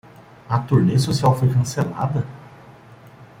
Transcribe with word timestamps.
A 0.49 0.57
turnê 0.57 0.97
social 0.97 1.37
foi 1.37 1.47
cancelada? 1.53 2.25